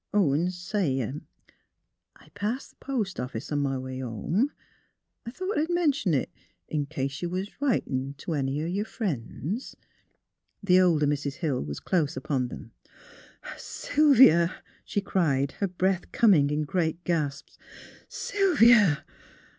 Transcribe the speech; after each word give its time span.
'N' 0.15 0.49
say, 0.49 1.13
I 2.15 2.29
pass 2.29 2.69
th' 2.73 2.79
i^ost 2.87 3.23
office 3.23 3.51
on 3.51 3.63
m' 3.67 3.81
way 3.83 3.99
home. 3.99 4.49
I 5.27 5.29
thought 5.29 5.59
I'd 5.59 5.69
mention 5.69 6.15
it, 6.15 6.31
in 6.67 6.87
case 6.87 7.21
you 7.21 7.29
was 7.29 7.61
writin' 7.61 8.15
t' 8.17 8.33
any 8.33 8.63
o' 8.63 8.65
your 8.65 8.83
frien's" 8.83 9.75
The 10.63 10.79
older 10.81 11.05
Mrs. 11.05 11.35
Hill 11.35 11.61
was 11.63 11.79
close 11.79 12.17
upon 12.17 12.47
them.'' 12.47 12.71
Sylvia!" 13.57 14.63
she 14.83 15.01
cried, 15.01 15.51
her 15.59 15.67
breath 15.67 16.11
coming 16.11 16.49
in 16.49 16.63
great 16.63 17.03
gasps." 17.03 17.59
Sylvia! 18.07 19.05